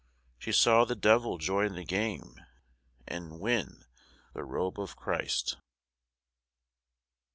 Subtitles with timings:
[0.39, 2.41] She saw the Devil join the game
[3.07, 3.85] And win
[4.33, 5.57] the Robe of Christ.